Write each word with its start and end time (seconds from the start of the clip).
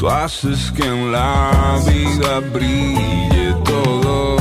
Tú 0.00 0.08
haces 0.08 0.72
que 0.72 0.82
en 0.82 1.12
la 1.12 1.78
vida 1.86 2.40
brille 2.54 3.54
todo. 3.66 4.38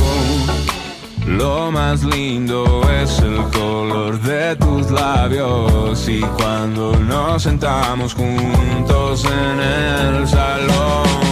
Lo 1.27 1.69
más 1.69 2.01
lindo 2.01 2.89
es 2.89 3.19
el 3.19 3.43
color 3.51 4.21
de 4.21 4.55
tus 4.55 4.89
labios 4.89 6.07
y 6.07 6.21
cuando 6.21 6.95
nos 6.95 7.43
sentamos 7.43 8.13
juntos 8.13 9.25
en 9.25 9.59
el 9.59 10.27
salón. 10.29 11.28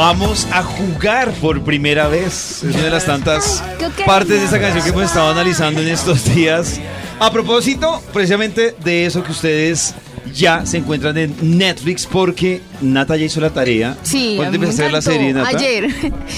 Vamos 0.00 0.46
a 0.52 0.62
jugar 0.62 1.32
por 1.40 1.64
primera 1.64 2.06
vez. 2.06 2.62
Es 2.62 2.72
una 2.72 2.84
de 2.84 2.90
las 2.90 3.04
tantas 3.04 3.64
partes 4.06 4.38
de 4.38 4.44
esta 4.44 4.60
canción 4.60 4.84
que 4.84 4.90
hemos 4.90 5.02
estado 5.02 5.28
analizando 5.28 5.80
en 5.80 5.88
estos 5.88 6.24
días. 6.36 6.78
A 7.18 7.32
propósito, 7.32 8.00
precisamente 8.12 8.76
de 8.78 9.06
eso 9.06 9.24
que 9.24 9.32
ustedes 9.32 9.96
ya 10.34 10.64
se 10.66 10.78
encuentran 10.78 11.16
en 11.18 11.34
Netflix 11.58 12.06
porque 12.06 12.60
Nata 12.80 13.16
ya 13.16 13.24
hizo 13.24 13.40
la 13.40 13.50
tarea. 13.50 13.96
Sí, 14.02 14.34
¿Cuándo 14.36 14.54
empezaste 14.56 14.82
a 14.82 14.84
ver 14.86 14.92
la 14.92 15.02
serie, 15.02 15.32
Nata? 15.32 15.48
Ayer. 15.48 15.88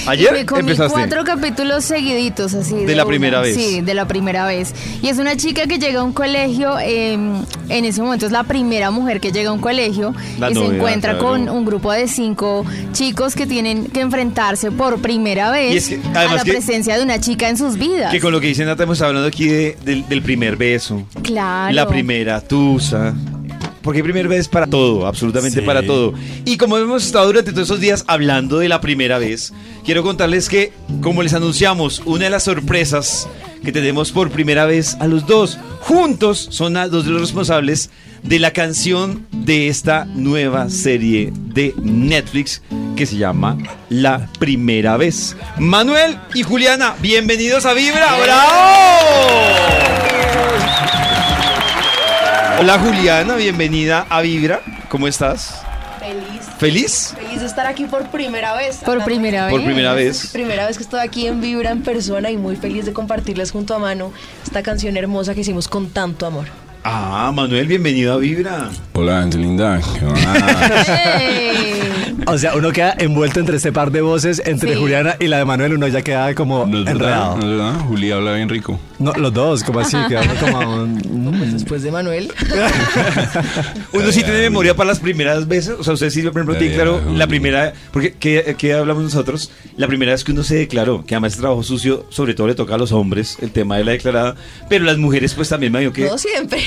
¿Ayer 0.07 0.29
Y 0.31 0.33
me 0.39 0.47
comí 0.47 0.61
empezaste? 0.63 0.93
cuatro 0.93 1.25
capítulos 1.25 1.85
seguiditos, 1.85 2.55
así. 2.55 2.75
De 2.75 2.95
la 2.97 3.03
una. 3.03 3.09
primera 3.09 3.41
vez. 3.41 3.55
Sí, 3.57 3.81
de 3.81 3.95
la 3.95 4.07
primera 4.09 4.47
vez. 4.47 4.75
Y 5.03 5.09
es 5.09 5.19
una 5.19 5.37
chica 5.37 5.67
que 5.67 5.79
llega 5.79 6.01
a 6.01 6.03
un 6.05 6.13
colegio, 6.13 6.79
eh, 6.81 7.13
en 7.15 7.85
ese 7.85 8.01
momento 8.03 8.27
es 8.27 8.33
la 8.33 8.45
primera 8.45 8.91
mujer 8.91 9.21
que 9.21 9.33
llega 9.33 9.51
a 9.51 9.53
un 9.53 9.61
colegio 9.61 10.15
La 10.39 10.51
y 10.51 10.55
se 10.55 10.65
encuentra 10.65 11.13
claro. 11.19 11.27
con 11.29 11.49
un 11.49 11.65
grupo 11.65 11.93
de 11.93 12.09
cinco 12.09 12.65
chicos 12.93 13.35
que 13.35 13.47
tienen 13.47 13.87
que 13.87 14.01
enfrentarse 14.01 14.71
por 14.71 15.01
primera 15.01 15.51
vez 15.51 15.75
Y 15.75 15.77
es 15.77 15.89
que, 15.89 16.01
a 16.19 16.25
la 16.35 16.43
que- 16.43 16.53
presencia 16.53 16.97
de 16.97 17.03
una 17.05 17.21
chica 17.21 17.49
en 17.49 17.57
sus 17.59 17.77
vidas. 17.77 18.11
Que 18.11 18.21
con 18.21 18.33
lo 18.33 18.41
que 18.41 18.47
dice 18.49 18.65
Nata 18.65 18.83
hemos 18.85 19.01
hablando 19.03 19.29
aquí 19.29 19.47
de- 19.47 19.77
del, 19.85 20.09
del 20.09 20.23
primer 20.23 20.57
beso. 20.57 21.03
Claro. 21.23 21.75
La 21.75 21.87
primera 21.87 22.41
tusa. 22.41 23.15
Porque 23.83 24.03
primer 24.03 24.29
vez 24.29 24.47
para 24.49 24.67
todo, 24.67 25.07
absolutamente 25.07 25.61
Sí. 25.61 25.67
para 25.67 25.83
todo. 25.85 26.13
Y 26.45 26.57
como 26.59 26.77
hemos 26.77 27.05
estado 27.07 27.27
durante 27.27 27.53
todos 27.53 27.65
estos 27.65 27.81
días 27.81 28.05
hablando 28.07 28.59
de 28.59 28.69
la 28.69 28.81
primera 28.81 29.19
vez, 29.19 29.53
quiero 29.85 30.03
contarles 30.03 30.49
que, 30.49 30.73
como 31.01 31.23
les 31.23 31.33
anunciamos, 31.33 32.03
una 32.05 32.25
de 32.25 32.31
las 32.31 32.43
sorpresas 32.45 33.27
que 33.65 33.73
tenemos 33.73 34.11
por 34.13 34.31
primera 34.31 34.65
vez 34.67 34.97
a 35.01 35.07
los 35.07 35.27
dos 35.27 35.59
juntos 35.81 36.49
son 36.51 36.77
a 36.77 36.89
dos 36.89 37.05
de 37.05 37.11
los 37.11 37.21
responsables 37.23 37.91
de 38.23 38.39
la 38.39 38.53
canción 38.53 39.27
de 39.33 39.69
esta 39.69 40.05
nueva 40.05 40.69
serie 40.69 41.33
de 41.35 41.75
Netflix 41.83 42.63
que 42.97 43.07
se 43.07 43.17
llama 43.17 43.57
La 43.89 44.29
Primera 44.39 44.97
Vez. 44.99 45.37
Manuel 45.59 46.19
y 46.35 46.43
Juliana, 46.43 46.95
bienvenidos 47.01 47.65
a 47.65 47.73
Vibra. 47.73 48.09
¡Bravo! 48.23 49.60
Hola 52.61 52.79
Juliana, 52.79 53.37
bienvenida 53.37 54.07
a 54.11 54.21
Vibra. 54.21 54.61
¿Cómo 54.91 55.09
estás? 55.09 55.63
Feliz. 55.99 56.47
¿Feliz? 56.59 57.15
Feliz 57.19 57.41
de 57.41 57.47
estar 57.47 57.67
aquí 57.67 57.87
por 57.87 58.11
primera 58.11 58.55
vez. 58.55 58.77
Por 58.85 59.03
primera 59.03 59.47
vez. 59.47 59.55
Por 59.55 59.65
primera 59.65 59.95
vez. 59.95 60.27
Primera 60.31 60.67
vez 60.67 60.77
que 60.77 60.83
estoy 60.83 61.01
aquí 61.01 61.27
en 61.27 61.41
Vibra 61.41 61.71
en 61.71 61.83
persona 61.83 62.31
y 62.31 62.37
muy 62.37 62.57
feliz 62.57 62.85
de 62.85 62.93
compartirles 62.93 63.51
junto 63.51 63.75
a 63.75 63.79
Mano 63.79 64.13
esta 64.45 64.63
canción 64.63 64.99
hermosa 64.99 65.35
que 65.35 65.41
hicimos 65.41 65.69
con 65.69 65.89
tanto 65.89 66.27
amor. 66.27 66.49
Ah, 66.85 67.33
Manuel, 67.35 67.67
bienvenido 67.67 68.13
a 68.13 68.17
Vibra. 68.19 68.69
Hola, 68.93 69.23
gente 69.23 69.39
linda. 69.39 69.81
¿Qué? 69.99 70.05
¡Ey! 71.19 72.10
O 72.27 72.39
sea, 72.39 72.55
uno 72.55 72.71
queda 72.73 72.95
envuelto 72.99 73.41
entre 73.41 73.57
este 73.57 73.73
par 73.73 73.91
de 73.91 74.01
voces, 74.03 74.43
entre 74.45 74.75
Sí. 74.75 74.79
Juliana 74.81 75.17
y 75.19 75.27
la 75.27 75.39
de 75.39 75.45
Manuel, 75.45 75.75
uno 75.75 75.89
ya 75.89 76.03
queda 76.03 76.35
como 76.35 76.67
No 76.67 76.79
es 76.79 76.85
verdad, 76.85 76.93
enredado. 76.95 77.37
no 77.37 77.43
es 77.43 77.49
verdad. 77.59 77.81
Juli 77.89 78.11
habla 78.13 78.33
bien 78.35 78.49
rico. 78.49 78.79
No, 78.99 79.13
los 79.15 79.33
dos, 79.33 79.65
como 79.65 79.81
así, 79.81 79.97
queda 80.09 80.23
uno 80.23 80.35
como 80.41 80.75
un... 80.75 81.51
Después 81.53 81.83
de 81.83 81.91
Manuel. 81.91 82.33
Uno 83.93 84.13
sí 84.13 84.23
tiene 84.23 84.41
memoria 84.41 84.75
para 84.75 84.89
las 84.89 85.01
primeras 85.01 85.49
veces. 85.49 85.75
O 85.79 85.85
sea, 85.85 85.95
usted 85.95 86.11
sí, 86.11 86.23
por 86.23 86.33
ejemplo, 86.33 86.57
tiene 86.57 86.75
claro 86.75 87.01
la 87.15 87.27
primera. 87.27 87.73
Porque, 87.93 88.13
¿qué, 88.19 88.55
qué 88.59 88.75
hablamos 88.75 89.03
nosotros? 89.03 89.51
La 89.77 89.87
primera 89.87 90.13
vez 90.13 90.25
que 90.25 90.33
uno 90.33 90.43
se 90.43 90.57
declaró, 90.57 91.05
que 91.05 91.15
además 91.15 91.35
el 91.35 91.41
trabajo 91.41 91.63
sucio, 91.63 92.07
sobre 92.11 92.35
todo 92.35 92.47
le 92.47 92.55
toca 92.55 92.75
a 92.75 92.79
los 92.79 92.93
hombres, 92.93 93.37
el 93.41 93.51
tema 93.53 93.77
de 93.79 93.85
la 93.85 93.93
declarada. 93.93 94.37
Pero 94.69 94.85
las 94.85 94.99
mujeres, 94.99 95.35
pues 95.35 95.49
también 95.49 95.73
me 95.73 95.81
digo 95.81 95.93
que. 95.93 96.07
No 96.07 96.19
siempre. 96.19 96.61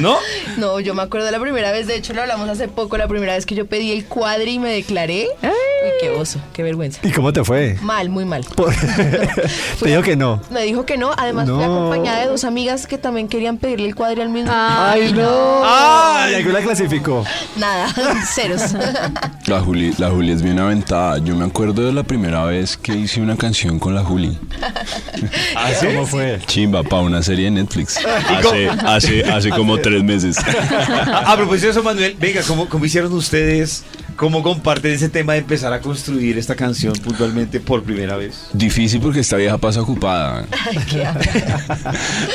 ¿No? 0.00 0.16
No, 0.58 0.80
yo 0.80 0.94
me 0.94 1.02
acuerdo 1.02 1.26
de 1.26 1.32
la 1.32 1.40
primera 1.40 1.70
vez, 1.72 1.86
de 1.86 1.96
hecho 1.96 2.12
lo 2.12 2.22
hablamos 2.22 2.48
hace 2.48 2.68
poco, 2.68 2.96
la 2.98 3.08
primera 3.08 3.34
vez 3.34 3.46
que 3.46 3.54
yo 3.54 3.66
pedí 3.66 3.92
el 3.92 4.04
cuadri 4.04 4.52
y 4.54 4.58
me 4.58 4.70
declaré. 4.70 4.89
Uy, 4.90 5.90
qué 6.00 6.10
oso, 6.10 6.38
qué 6.52 6.62
vergüenza. 6.62 7.00
¿Y 7.02 7.10
cómo 7.10 7.32
te 7.32 7.42
fue? 7.44 7.76
Mal, 7.82 8.08
muy 8.10 8.24
mal. 8.24 8.44
Por- 8.56 8.74
te 8.74 9.88
digo 9.88 10.02
que 10.02 10.16
no. 10.16 10.42
Me 10.50 10.62
dijo 10.62 10.84
que 10.84 10.96
no, 10.98 11.10
además 11.16 11.48
fui 11.48 11.56
No. 11.56 11.62
acompañada 11.64 12.20
de 12.20 12.26
dos 12.26 12.44
amigas 12.44 12.86
que 12.86 12.98
también 12.98 13.28
querían 13.28 13.56
pedirle 13.58 13.86
el 13.88 13.94
cuadri 13.94 14.20
al 14.20 14.28
mismo 14.28 14.50
¡Ay, 14.54 15.12
no! 15.12 15.62
¡Ay! 15.64 16.34
¿Y 16.40 16.42
la 16.44 16.60
clasificó? 16.60 17.24
Nada, 17.56 17.88
ceros. 18.34 18.62
La 19.46 19.60
Juli, 19.60 19.92
la 19.98 20.10
Juli 20.10 20.30
es 20.32 20.42
bien 20.42 20.58
aventada. 20.60 21.18
Yo 21.18 21.34
me 21.34 21.44
acuerdo 21.44 21.82
de 21.84 21.92
la 21.92 22.02
primera 22.04 22.44
vez 22.44 22.76
que 22.76 22.94
hice 22.94 23.20
una 23.20 23.36
canción 23.36 23.78
con 23.80 23.94
la 23.96 24.04
Juli. 24.04 24.38
¿Ah, 25.56 25.70
sí? 25.78 25.86
¿Cómo 25.86 26.06
fue? 26.06 26.38
Chimba, 26.46 26.82
para 26.84 27.02
una 27.02 27.20
serie 27.22 27.46
de 27.46 27.50
Netflix. 27.52 27.98
Hace, 28.06 28.68
hace, 28.68 29.24
hace 29.24 29.50
como 29.50 29.78
tres 29.78 30.04
meses. 30.04 30.36
A, 30.38 31.32
a 31.32 31.36
propósito 31.36 31.66
de 31.66 31.72
eso, 31.72 31.82
Manuel, 31.82 32.16
venga, 32.20 32.42
¿cómo, 32.46 32.68
¿cómo 32.68 32.84
hicieron 32.84 33.12
ustedes? 33.12 33.82
¿Cómo 34.16 34.42
comparten 34.42 34.92
ese 34.92 35.08
tema 35.08 35.32
de 35.34 35.38
empezar 35.40 35.72
a 35.72 35.80
construir 35.80 36.36
esta 36.38 36.54
canción 36.54 36.92
puntualmente 36.94 37.58
por 37.60 37.82
primera 37.82 38.16
vez? 38.16 38.48
Difícil 38.52 39.00
porque 39.00 39.20
esta 39.20 39.36
vieja 39.36 39.56
pasa 39.58 39.80
ocupada. 39.80 40.46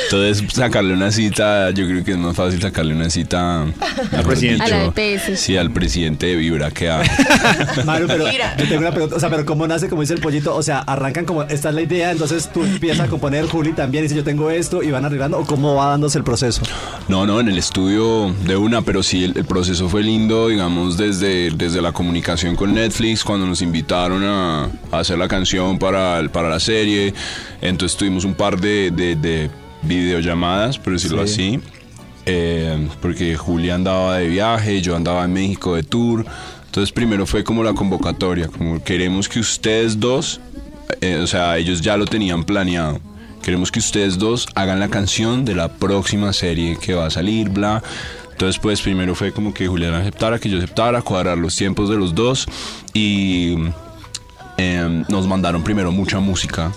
Entonces, 0.04 0.44
sacarle 0.52 0.94
una 0.94 1.10
cita, 1.10 1.70
yo 1.70 1.86
creo 1.86 2.04
que 2.04 2.12
es 2.12 2.16
más 2.18 2.34
fácil 2.36 2.60
sacarle 2.60 2.94
una 2.94 3.10
cita 3.10 3.62
al 3.62 4.24
presidente. 4.24 4.64
A 4.64 4.68
la. 4.86 4.92
Sí, 5.36 5.56
al 5.56 5.70
presidente 5.72 6.26
de 6.26 6.36
Vibra 6.36 6.70
que 6.70 6.90
ha- 6.90 7.02
Maru, 7.84 8.06
pero 8.06 8.26
Mira. 8.26 8.56
yo 8.56 8.64
tengo 8.68 8.80
una 8.80 8.90
pregunta. 8.92 9.16
O 9.16 9.20
sea, 9.20 9.30
pero 9.30 9.44
¿cómo 9.44 9.66
nace, 9.66 9.88
como 9.88 10.00
dice 10.02 10.14
el 10.14 10.20
pollito? 10.20 10.54
O 10.54 10.62
sea, 10.62 10.78
arrancan 10.80 11.24
como, 11.24 11.42
esta 11.44 11.68
es 11.68 11.74
la 11.74 11.82
idea, 11.82 12.10
entonces 12.10 12.50
tú 12.52 12.64
empiezas 12.64 13.06
a 13.06 13.08
componer, 13.08 13.46
Juli 13.46 13.72
también 13.72 14.04
dice 14.04 14.14
yo 14.14 14.24
tengo 14.24 14.50
esto 14.50 14.82
y 14.82 14.90
van 14.90 15.04
arreglando, 15.04 15.38
o 15.38 15.44
cómo 15.44 15.74
va 15.74 15.86
dándose 15.90 16.18
el 16.18 16.24
proceso. 16.24 16.62
No, 17.08 17.26
no, 17.26 17.40
en 17.40 17.48
el 17.48 17.58
estudio 17.58 18.32
de 18.44 18.56
una, 18.56 18.82
pero 18.82 19.02
sí, 19.02 19.24
el, 19.24 19.36
el 19.36 19.44
proceso 19.44 19.88
fue 19.88 20.02
lindo, 20.02 20.48
digamos, 20.48 20.96
desde, 20.96 21.50
desde 21.50 21.65
la 21.74 21.92
comunicación 21.92 22.56
con 22.56 22.74
Netflix, 22.74 23.22
cuando 23.24 23.46
nos 23.46 23.62
invitaron 23.62 24.24
a, 24.24 24.64
a 24.92 24.98
hacer 24.98 25.18
la 25.18 25.28
canción 25.28 25.78
para, 25.78 26.18
el- 26.18 26.30
para 26.30 26.48
la 26.48 26.60
serie. 26.60 27.12
Entonces 27.60 27.96
tuvimos 27.98 28.24
un 28.24 28.34
par 28.34 28.60
de, 28.60 28.90
de- 28.90 29.16
de 29.16 29.50
videollamadas, 29.82 30.78
por 30.78 30.92
decirlo 30.94 31.22
así, 31.22 31.60
eh, 32.26 32.88
porque 33.00 33.36
Julia 33.36 33.74
andaba 33.74 34.16
de 34.18 34.28
viaje, 34.28 34.80
yo 34.80 34.96
andaba 34.96 35.24
en 35.24 35.32
México 35.32 35.74
de 35.76 35.82
tour. 35.82 36.24
Entonces 36.66 36.92
primero 36.92 37.26
fue 37.26 37.44
como 37.44 37.62
la 37.62 37.72
convocatoria, 37.72 38.48
como 38.48 38.82
queremos 38.82 39.28
que 39.28 39.38
ustedes 39.40 39.98
dos, 39.98 40.40
eh, 41.00 41.16
o 41.22 41.26
sea, 41.26 41.56
ellos 41.58 41.80
ya 41.80 41.96
lo 41.96 42.04
tenían 42.04 42.44
planeado. 42.44 43.00
Queremos 43.42 43.70
que 43.70 43.78
ustedes 43.78 44.18
dos 44.18 44.48
hagan 44.56 44.80
la 44.80 44.88
canción 44.88 45.44
de 45.44 45.54
la 45.54 45.68
próxima 45.68 46.32
serie 46.32 46.76
que 46.80 46.94
va 46.94 47.06
a 47.06 47.10
salir, 47.10 47.48
bla. 47.48 47.82
Entonces, 48.36 48.60
pues 48.60 48.82
primero 48.82 49.14
fue 49.14 49.32
como 49.32 49.54
que 49.54 49.66
Julián 49.66 49.94
aceptara, 49.94 50.38
que 50.38 50.50
yo 50.50 50.58
aceptara, 50.58 51.00
cuadrar 51.00 51.38
los 51.38 51.56
tiempos 51.56 51.88
de 51.88 51.96
los 51.96 52.14
dos 52.14 52.46
y 52.92 53.54
em, 54.58 55.04
nos 55.08 55.26
mandaron 55.26 55.62
primero 55.64 55.90
mucha 55.90 56.20
música 56.20 56.70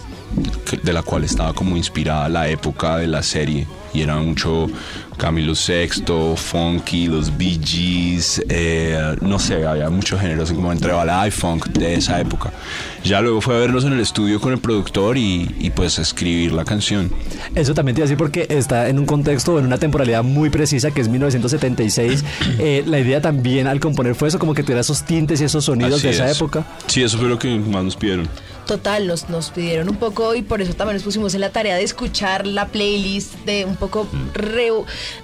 de 0.84 0.94
la 0.94 1.02
cual 1.04 1.24
estaba 1.24 1.54
como 1.54 1.76
inspirada 1.78 2.30
la 2.30 2.48
época 2.50 2.98
de 2.98 3.08
la 3.08 3.24
serie. 3.24 3.68
Y 3.92 4.02
era 4.02 4.18
mucho 4.18 4.68
Camilo 5.18 5.56
Sexto, 5.56 6.36
Funky, 6.36 7.08
los 7.08 7.36
Bee 7.36 7.60
Gees, 7.64 8.40
eh, 8.48 9.16
no 9.22 9.40
sé, 9.40 9.66
había 9.66 9.90
muchos 9.90 10.22
géneros 10.22 10.52
como 10.52 10.72
entre 10.72 10.92
balada 10.94 11.28
y 11.28 11.31
funk 11.31 11.70
de 11.70 11.96
esa 11.96 12.20
época. 12.22 12.52
Ya 13.04 13.20
luego 13.20 13.42
fue 13.42 13.56
a 13.56 13.60
verlos 13.60 13.86
en 13.86 13.94
el 13.94 14.00
estudio 14.00 14.40
con 14.40 14.54
el 14.54 14.60
productor 14.60 15.18
y, 15.18 15.56
y 15.60 15.72
pues 15.72 15.98
a 15.98 16.04
escribir 16.04 16.52
la 16.52 16.66
canción. 16.66 17.12
Eso 17.56 17.74
también 17.74 17.96
te 17.96 18.02
iba 18.02 18.04
a 18.04 18.08
decir 18.08 18.18
porque 18.18 18.46
está 18.50 18.90
en 18.90 19.00
un 19.00 19.08
contexto, 19.08 19.58
en 19.58 19.66
una 19.66 19.80
temporalidad 19.80 20.24
muy 20.24 20.52
precisa 20.52 20.92
que 20.92 21.02
es 21.02 21.08
1976. 21.10 22.24
Eh, 22.60 22.84
la 22.86 23.00
idea 23.00 23.22
también 23.22 23.66
al 23.66 23.80
componer 23.80 24.14
fue 24.14 24.28
eso, 24.28 24.38
como 24.38 24.54
que 24.54 24.62
tuviera 24.62 24.82
esos 24.82 25.04
tintes 25.04 25.42
y 25.42 25.46
esos 25.46 25.66
sonidos 25.66 25.96
Así 25.96 26.04
de 26.08 26.14
esa 26.14 26.30
es. 26.30 26.38
época. 26.38 26.64
Sí, 26.86 27.02
eso 27.02 27.18
fue 27.18 27.28
lo 27.28 27.40
que 27.40 27.58
más 27.58 27.84
nos 27.84 27.96
pidieron. 27.96 28.28
Total, 28.69 29.07
nos, 29.07 29.30
nos 29.30 29.50
pidieron 29.50 29.89
un 29.89 29.95
poco 29.95 30.36
y 30.36 30.44
por 30.44 30.62
eso 30.62 30.75
también 30.75 30.94
nos 30.98 31.04
pusimos 31.04 31.33
en 31.33 31.42
la 31.42 31.50
tarea 31.50 31.75
de 31.75 31.81
escuchar 31.81 32.45
la 32.45 32.68
playlist, 32.68 33.33
de 33.44 33.66
un 33.66 33.75
poco 33.75 34.07
re- 34.36 34.69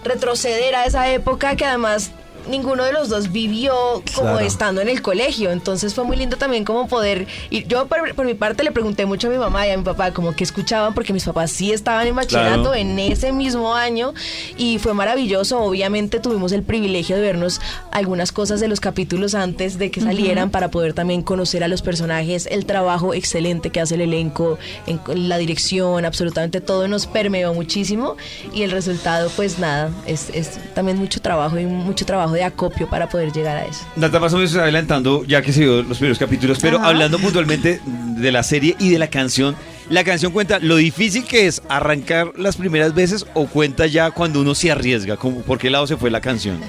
retroceder 0.03 0.74
a 0.74 0.86
esa 0.86 1.12
época 1.12 1.56
que 1.56 1.63
además 1.63 2.09
ninguno 2.50 2.83
de 2.83 2.94
los 2.94 3.09
dos 3.09 3.31
vivió 3.31 3.74
como 4.15 4.31
Claro. 4.31 4.39
estando 4.39 4.81
en 4.81 4.89
el 4.89 5.01
colegio. 5.01 5.51
Entonces 5.51 5.94
fue 5.94 6.03
muy 6.03 6.18
lindo 6.18 6.38
también 6.38 6.63
como 6.65 6.88
poder 6.88 7.27
ir. 7.50 7.68
Yo 7.68 7.88
por, 7.88 8.13
por 8.15 8.25
mi 8.25 8.33
parte 8.33 8.63
le 8.63 8.71
pregunté 8.71 9.06
mucho 9.06 9.27
a 9.27 9.31
mi 9.31 9.38
mamá 9.38 9.68
y 9.68 9.71
a 9.71 9.77
mi 9.77 9.83
papá 9.83 10.12
como 10.12 10.33
que 10.36 10.44
escuchaban 10.44 10.94
porque 10.94 11.13
mis 11.13 11.24
papás 11.25 11.51
sí 11.51 11.71
estaban 11.71 12.07
en 12.07 12.15
bachillerato 12.15 12.62
Claro. 12.63 12.75
en 12.75 12.97
ese 13.00 13.31
mismo 13.31 13.74
año 13.75 14.13
y 14.57 14.80
fue 14.80 14.94
maravilloso. 14.94 15.59
Obviamente 15.62 16.19
tuvimos 16.19 16.51
el 16.51 16.63
privilegio 16.63 17.15
de 17.15 17.21
vernos 17.21 17.62
algunas 17.92 18.31
cosas 18.31 18.59
de 18.59 18.68
los 18.68 18.80
capítulos 18.80 19.36
antes 19.36 19.77
de 19.77 19.91
que 19.91 20.01
salieran 20.01 20.50
para 20.51 20.69
poder 20.69 20.94
también 20.94 21.21
conocer 21.21 21.63
a 21.63 21.68
los 21.68 21.81
personajes, 21.81 22.48
el 22.51 22.65
trabajo 22.65 23.13
excelente 23.13 23.69
que 23.69 23.80
hace 23.81 23.95
el 23.95 24.01
elenco, 24.01 24.57
en 24.88 25.00
la 25.30 25.38
dirección, 25.38 26.06
absolutamente 26.06 26.62
todo 26.62 26.88
nos 26.88 27.07
permeó 27.07 27.53
muchísimo 27.53 28.15
y 28.53 28.63
el 28.63 28.71
resultado 28.71 29.30
pues 29.36 29.59
nada, 29.59 29.91
es, 30.06 30.30
es 30.33 30.59
también 30.74 30.98
mucho 30.98 31.21
trabajo 31.21 31.57
y 31.59 31.65
mucho 31.65 32.06
trabajo 32.06 32.35
de 32.36 32.44
acopio 32.44 32.88
para 32.88 33.10
poder 33.10 33.32
llegar 33.32 33.58
a 33.58 33.66
eso. 33.66 33.82
Nata 33.96 34.20
más 34.20 34.32
o 34.34 34.38
menos 34.38 34.56
adelantando 34.56 35.24
ya 35.26 35.42
que 35.42 35.52
se 35.52 35.62
dio 35.62 35.82
los 35.82 35.98
primeros 35.98 36.20
capítulos, 36.20 36.60
pero 36.62 36.78
Ajá. 36.78 36.90
hablando 36.90 37.18
puntualmente 37.18 37.82
de 37.86 38.32
la 38.32 38.44
serie 38.44 38.76
y 38.80 38.90
de 38.92 39.00
la 39.00 39.08
canción, 39.08 39.56
la 39.90 40.04
canción 40.04 40.32
cuenta 40.32 40.58
lo 40.60 40.78
difícil 40.78 41.26
que 41.26 41.46
es 41.48 41.62
arrancar 41.70 42.32
las 42.38 42.56
primeras 42.58 42.94
veces 42.96 43.26
o 43.36 43.46
cuenta 43.46 43.86
ya 43.86 44.10
cuando 44.12 44.42
uno 44.42 44.56
se 44.56 44.72
arriesga, 44.72 45.16
como 45.18 45.42
por 45.42 45.60
qué 45.60 45.70
lado 45.70 45.86
se 45.88 45.96
fue 45.96 46.10
la 46.10 46.22
canción. 46.22 46.60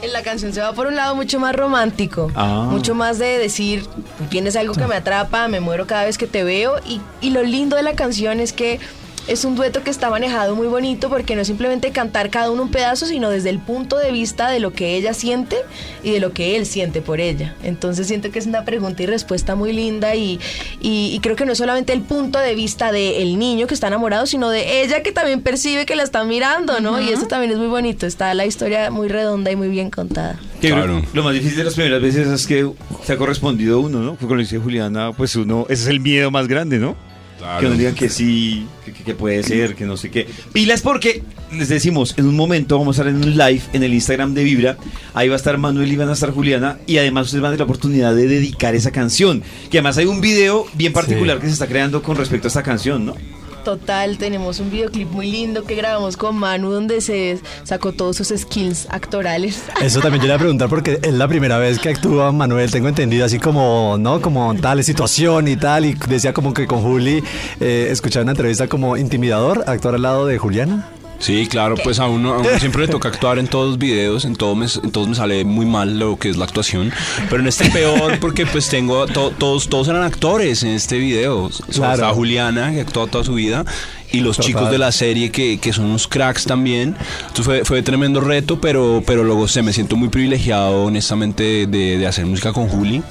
En 0.00 0.12
la 0.12 0.22
canción 0.22 0.52
se 0.52 0.60
va 0.60 0.72
por 0.72 0.86
un 0.86 0.94
lado 0.94 1.14
mucho 1.16 1.40
más 1.40 1.56
romántico, 1.56 2.30
Ah. 2.36 2.68
mucho 2.70 2.94
más 2.94 3.18
de 3.18 3.38
decir, 3.38 3.84
tienes 4.30 4.54
algo 4.56 4.74
que 4.74 4.86
me 4.86 4.94
atrapa, 4.94 5.48
me 5.48 5.58
muero 5.60 5.86
cada 5.88 6.04
vez 6.04 6.18
que 6.18 6.26
te 6.28 6.44
veo 6.44 6.76
y, 6.86 7.00
y 7.20 7.30
lo 7.30 7.42
lindo 7.42 7.74
de 7.76 7.82
la 7.82 7.94
canción 7.94 8.38
es 8.38 8.52
que 8.52 8.78
es 9.28 9.44
un 9.44 9.54
dueto 9.54 9.82
que 9.84 9.90
está 9.90 10.10
manejado 10.10 10.56
muy 10.56 10.66
bonito 10.66 11.08
porque 11.08 11.34
no 11.36 11.42
es 11.42 11.46
simplemente 11.46 11.90
cantar 11.92 12.28
cada 12.30 12.50
uno 12.50 12.62
un 12.64 12.70
pedazo, 12.70 13.06
sino 13.06 13.30
desde 13.30 13.50
el 13.50 13.58
punto 13.60 13.96
de 13.98 14.10
vista 14.12 14.50
de 14.50 14.58
lo 14.60 14.72
que 14.72 14.96
ella 14.96 15.14
siente 15.14 15.56
y 16.02 16.10
de 16.10 16.20
lo 16.20 16.32
que 16.32 16.56
él 16.56 16.66
siente 16.66 17.02
por 17.02 17.20
ella. 17.20 17.54
Entonces 17.62 18.06
siento 18.08 18.30
que 18.30 18.38
es 18.38 18.46
una 18.46 18.64
pregunta 18.64 19.02
y 19.02 19.06
respuesta 19.06 19.54
muy 19.54 19.72
linda 19.72 20.14
y, 20.14 20.40
y- 20.80 21.12
y 21.14 21.18
creo 21.20 21.36
que 21.36 21.46
no 21.46 21.52
es 21.52 21.58
solamente 21.58 21.92
el 21.92 22.00
punto 22.02 22.38
de 22.38 22.54
vista 22.54 22.90
del 22.92 23.38
niño 23.38 23.66
que 23.66 23.74
está 23.74 23.86
enamorado, 23.88 24.26
sino 24.26 24.50
de 24.50 24.82
ella 24.82 25.02
que 25.02 25.12
también 25.12 25.40
percibe 25.42 25.86
que 25.86 25.94
la 25.96 26.02
está 26.02 26.24
mirando, 26.24 26.80
¿no? 26.80 27.00
Y 27.00 27.08
eso 27.10 27.26
también 27.26 27.52
es 27.52 27.58
muy 27.58 27.68
bonito. 27.68 28.06
Está 28.06 28.34
la 28.34 28.44
historia 28.46 28.90
muy 28.90 29.08
redonda 29.08 29.50
y 29.50 29.56
muy 29.56 29.68
bien 29.68 29.90
contada. 29.90 30.38
Claro. 30.60 30.86
lo, 31.00 31.02
lo 31.12 31.22
más 31.24 31.34
difícil 31.34 31.58
de 31.58 31.64
las 31.64 31.74
primeras 31.74 32.00
veces 32.02 32.26
es 32.28 32.46
que 32.46 32.70
se 33.04 33.12
ha 33.12 33.16
correspondido 33.16 33.80
uno, 33.80 34.00
¿no? 34.00 34.16
Como 34.16 34.34
lo 34.34 34.40
dice 34.40 34.58
Juliana, 34.58 35.12
pues 35.12 35.34
uno, 35.36 35.66
ese 35.68 35.82
es 35.84 35.88
el 35.88 36.00
miedo 36.00 36.30
más 36.30 36.48
grande, 36.48 36.78
¿no? 36.78 36.96
Claro. 37.42 37.60
Que 37.60 37.68
nos 37.70 37.78
digan 37.78 37.94
que 37.96 38.08
sí, 38.08 38.66
que, 38.84 38.92
que- 38.92 39.02
que 39.02 39.14
puede 39.16 39.42
ser, 39.42 39.74
que 39.74 39.84
no 39.84 39.96
sé 39.96 40.10
qué. 40.12 40.28
Pilas 40.52 40.80
porque 40.80 41.22
les 41.52 41.68
decimos, 41.68 42.14
en 42.16 42.26
un 42.28 42.36
momento 42.36 42.78
vamos 42.78 42.96
a 42.98 43.02
estar 43.02 43.12
en 43.12 43.16
un 43.22 43.36
live 43.36 43.62
en 43.72 43.82
el 43.82 43.92
Instagram 43.94 44.32
de 44.32 44.44
Vibra. 44.44 44.76
Ahí 45.12 45.28
va 45.28 45.34
a 45.34 45.38
estar 45.38 45.58
Manuel 45.58 45.90
y 45.90 45.96
van 45.96 46.08
a 46.08 46.12
estar 46.12 46.30
Juliana. 46.30 46.78
Y 46.86 46.98
además 46.98 47.26
ustedes 47.26 47.42
van 47.42 47.48
a 47.48 47.52
tener 47.54 47.58
la 47.60 47.64
oportunidad 47.64 48.14
de 48.14 48.28
dedicar 48.28 48.76
esa 48.76 48.92
canción. 48.92 49.42
Que 49.70 49.78
además 49.78 49.98
hay 49.98 50.06
un 50.06 50.20
video 50.20 50.66
bien 50.74 50.92
particular 50.92 51.40
que 51.40 51.46
se 51.48 51.52
está 51.54 51.66
creando 51.66 52.00
con 52.00 52.16
respecto 52.16 52.46
a 52.46 52.50
esta 52.50 52.62
canción, 52.62 53.04
¿no? 53.04 53.16
Total, 53.64 54.18
tenemos 54.18 54.58
un 54.58 54.70
videoclip 54.70 55.08
muy 55.10 55.30
lindo 55.30 55.62
que 55.62 55.76
grabamos 55.76 56.16
con 56.16 56.36
Manu 56.36 56.70
donde 56.70 57.00
se 57.00 57.38
sacó 57.62 57.92
todos 57.92 58.16
sus 58.16 58.28
skills 58.28 58.88
actorales. 58.90 59.62
Eso 59.80 60.00
también 60.00 60.20
yo 60.20 60.26
le 60.26 60.32
iba 60.32 60.36
a 60.36 60.38
preguntar 60.38 60.68
porque 60.68 60.98
es 61.00 61.12
la 61.12 61.28
primera 61.28 61.58
vez 61.58 61.78
que 61.78 61.90
actúa 61.90 62.32
Manuel, 62.32 62.70
tengo 62.72 62.88
entendido, 62.88 63.24
así 63.24 63.38
como, 63.38 63.96
¿no? 64.00 64.20
Como 64.20 64.54
tal 64.56 64.82
situación 64.82 65.46
y 65.46 65.56
tal. 65.56 65.86
Y 65.86 65.94
decía 66.08 66.32
como 66.32 66.52
que 66.52 66.66
con 66.66 66.82
Juli 66.82 67.22
eh, 67.60 67.88
escuchaba 67.90 68.24
una 68.24 68.32
entrevista 68.32 68.66
como 68.66 68.96
intimidador, 68.96 69.62
actuar 69.66 69.94
al 69.94 70.02
lado 70.02 70.26
de 70.26 70.38
Juliana. 70.38 70.88
Sí, 71.22 71.46
claro, 71.46 71.76
pues 71.84 72.00
a 72.00 72.08
uno, 72.08 72.34
a 72.34 72.38
uno 72.38 72.48
siempre 72.58 72.82
le 72.82 72.88
toca 72.88 73.08
actuar 73.08 73.38
en 73.38 73.46
todos 73.46 73.68
los 73.70 73.78
videos, 73.78 74.24
en, 74.24 74.34
todo 74.34 74.56
me, 74.56 74.66
en 74.66 74.90
todos 74.90 75.06
me 75.08 75.14
sale 75.14 75.44
muy 75.44 75.64
mal 75.64 75.96
lo 76.00 76.18
que 76.18 76.28
es 76.28 76.36
la 76.36 76.44
actuación, 76.46 76.92
pero 77.30 77.40
en 77.42 77.46
este 77.46 77.70
peor 77.70 78.18
porque 78.18 78.44
pues 78.44 78.68
tengo, 78.68 79.06
to- 79.06 79.30
todos, 79.38 79.68
todos 79.68 79.86
eran 79.86 80.02
actores 80.02 80.64
en 80.64 80.70
este 80.70 80.98
video, 80.98 81.48
Claro. 81.72 81.94
está 81.94 82.08
Juliana 82.12 82.72
que 82.72 82.80
actuó 82.80 83.06
toda 83.06 83.22
su 83.22 83.34
vida 83.34 83.64
y 84.12 84.20
los 84.20 84.36
Total. 84.36 84.46
chicos 84.52 84.70
de 84.70 84.78
la 84.78 84.92
serie 84.92 85.30
que, 85.30 85.58
que 85.58 85.72
son 85.72 85.86
unos 85.86 86.06
cracks 86.06 86.44
también, 86.44 86.94
entonces 87.28 87.44
fue, 87.44 87.64
fue 87.64 87.82
tremendo 87.82 88.20
reto, 88.20 88.60
pero, 88.60 89.02
pero 89.06 89.24
luego 89.24 89.48
se 89.48 89.62
me 89.62 89.72
siento 89.72 89.96
muy 89.96 90.08
privilegiado 90.08 90.84
honestamente 90.84 91.66
de, 91.66 91.98
de 91.98 92.06
hacer 92.06 92.26
música 92.26 92.52
con 92.52 92.68
Juli 92.68 93.02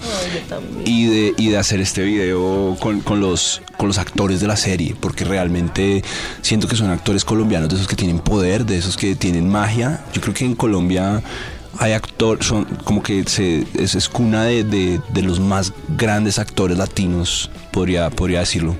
y 0.85 1.05
de, 1.07 1.33
y 1.37 1.49
de 1.49 1.57
hacer 1.57 1.79
este 1.81 2.03
video 2.03 2.75
con, 2.79 3.01
con 3.01 3.19
los, 3.19 3.61
con 3.77 3.87
los 3.87 3.97
actores 3.97 4.39
de 4.39 4.47
la 4.47 4.55
serie, 4.57 4.95
porque 4.99 5.25
realmente 5.25 6.03
siento 6.41 6.67
que 6.67 6.75
son 6.75 6.89
actores 6.91 7.25
colombianos, 7.25 7.69
de 7.69 7.75
esos 7.75 7.87
que 7.87 7.95
tienen 7.95 8.19
poder, 8.19 8.65
de 8.65 8.77
esos 8.77 8.95
que 8.97 9.15
tienen 9.15 9.49
magia. 9.49 10.01
Yo 10.13 10.21
creo 10.21 10.33
que 10.33 10.45
en 10.45 10.55
Colombia 10.55 11.21
hay 11.79 11.93
actores, 11.93 12.45
son 12.45 12.65
como 12.83 13.01
que 13.01 13.23
se, 13.27 13.65
es, 13.73 13.95
es 13.95 14.07
cuna 14.09 14.43
de, 14.43 14.63
de- 14.63 14.99
de 15.13 15.21
los 15.23 15.39
más 15.39 15.73
grandes 15.97 16.37
actores 16.37 16.77
latinos, 16.77 17.49
podría, 17.71 18.09
podría 18.09 18.41
decirlo. 18.41 18.75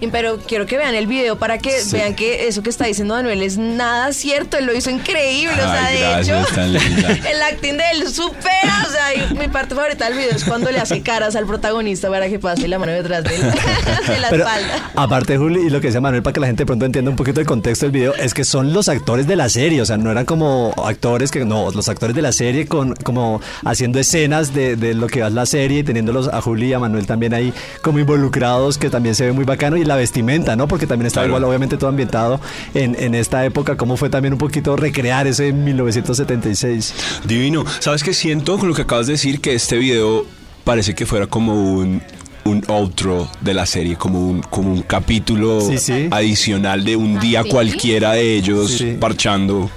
Y- 0.00 0.08
Pero 0.08 0.38
quiero 0.46 0.66
que 0.66 0.76
vean 0.76 0.94
el 0.94 1.06
video 1.06 1.36
para 1.38 1.58
que 1.58 1.72
vean 1.92 2.14
que 2.14 2.46
eso 2.48 2.62
que 2.62 2.70
está 2.70 2.84
diciendo 2.86 3.14
Manuel 3.14 3.42
es 3.42 3.56
nada 3.58 4.12
cierto. 4.12 4.56
Él 4.58 4.66
lo 4.66 4.74
hizo 4.74 4.90
increíble. 4.90 5.54
o 5.54 5.56
sea, 5.56 5.88
de 5.90 5.98
gracias, 5.98 6.48
hecho, 6.50 6.60
el 7.28 7.42
acting 7.42 7.76
de 7.76 7.84
él 7.94 8.08
supera. 8.12 8.86
O 8.86 8.90
sea, 8.92 9.14
y 9.14 9.34
mi 9.34 9.48
parte 9.48 9.74
favorita 9.74 10.06
del 10.08 10.18
video 10.18 10.30
es 10.30 10.44
cuando 10.44 10.70
le 10.70 10.78
hace 10.78 11.00
caras 11.02 11.36
al 11.36 11.46
protagonista 11.46 12.08
para 12.10 12.28
que 12.28 12.38
pase 12.38 12.68
la 12.68 12.78
mano 12.78 12.92
detrás 12.92 13.24
de, 13.24 13.34
él, 13.34 13.40
de 14.08 14.18
la 14.20 14.30
Pero 14.30 14.44
espalda. 14.44 14.90
aparte, 14.96 15.36
Juli, 15.38 15.66
y 15.66 15.70
lo 15.70 15.80
que 15.80 15.88
decía 15.88 16.00
Manuel, 16.00 16.22
para 16.22 16.32
que 16.34 16.40
la 16.40 16.46
gente 16.46 16.62
de 16.62 16.66
pronto 16.66 16.84
entienda 16.86 17.10
un 17.10 17.16
poquito 17.16 17.40
el 17.40 17.46
contexto 17.46 17.86
del 17.86 17.92
video, 17.92 18.14
es 18.14 18.34
que 18.34 18.44
son 18.44 18.72
los 18.72 18.88
actores 18.88 19.26
de 19.26 19.36
la 19.36 19.48
serie, 19.48 19.80
o 19.82 19.86
sea, 19.86 19.96
no 19.96 20.10
eran 20.10 20.24
como 20.26 20.74
actores 20.84 21.30
que, 21.30 21.44
no, 21.44 21.70
los 21.70 21.88
actores 21.88 22.14
de 22.16 22.22
la 22.22 22.32
serie 22.32 22.66
con 22.66 22.94
como 22.96 23.40
haciendo 23.64 23.98
escenas 23.98 24.54
de, 24.54 24.76
de 24.76 24.94
lo 24.94 25.06
que 25.06 25.22
va 25.22 25.30
la 25.30 25.46
serie, 25.46 25.82
teniéndolos 25.84 26.28
a 26.28 26.40
Juli 26.40 26.68
y 26.68 26.72
a 26.72 26.78
Manuel 26.78 27.06
también 27.06 27.34
ahí 27.34 27.52
como 27.82 27.98
involucrados, 27.98 28.78
que 28.78 28.90
también 28.90 29.14
se 29.14 29.24
ve 29.26 29.32
muy 29.32 29.44
bacano, 29.44 29.76
y 29.76 29.83
la 29.86 29.96
vestimenta, 29.96 30.56
¿no? 30.56 30.68
Porque 30.68 30.86
también 30.86 31.06
está 31.06 31.20
Claro. 31.20 31.28
igual, 31.28 31.44
obviamente, 31.44 31.76
todo 31.76 31.88
ambientado 31.90 32.40
en, 32.74 32.96
en 32.98 33.14
esta 33.14 33.44
época, 33.44 33.76
cómo 33.76 33.96
fue 33.96 34.10
también 34.10 34.32
un 34.34 34.38
poquito 34.38 34.76
recrear 34.76 35.26
ese 35.26 35.52
1976. 35.52 36.94
Divino. 37.26 37.64
¿Sabes 37.80 38.02
qué 38.02 38.12
siento 38.14 38.58
con 38.58 38.68
lo 38.68 38.74
que 38.74 38.82
acabas 38.82 39.06
de 39.06 39.12
decir? 39.14 39.40
Que 39.40 39.54
este 39.54 39.76
video 39.76 40.26
parece 40.64 40.94
que 40.94 41.06
fuera 41.06 41.26
como 41.26 41.74
un, 41.74 42.02
un 42.44 42.62
outro 42.68 43.28
de 43.40 43.54
la 43.54 43.66
serie, 43.66 43.96
como 43.96 44.28
un, 44.28 44.42
como 44.42 44.72
un 44.72 44.82
capítulo 44.82 45.60
Sí, 45.60 45.78
sí. 45.78 46.08
adicional 46.10 46.84
de 46.84 46.96
un 46.96 47.18
día 47.20 47.42
¿sí? 47.42 47.48
cualquiera 47.48 48.12
de 48.12 48.34
ellos 48.36 48.70
Sí, 48.70 48.78
sí. 48.78 48.96
parchando. 49.00 49.70